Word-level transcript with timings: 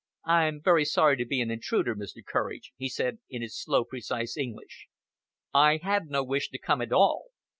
"I 0.25 0.45
am 0.45 0.63
very 0.63 0.83
sorry 0.83 1.15
to 1.17 1.25
be 1.27 1.41
an 1.41 1.51
intruder, 1.51 1.95
Mr. 1.95 2.25
Courage," 2.25 2.73
he 2.75 2.89
said 2.89 3.19
in 3.29 3.43
his 3.43 3.55
slow, 3.61 3.83
precise 3.85 4.35
English. 4.35 4.87
"I 5.53 5.77
had 5.83 6.07
no 6.07 6.23
wish 6.23 6.49
to 6.49 6.57
come 6.57 6.81
at 6.81 6.91
all. 6.91 7.25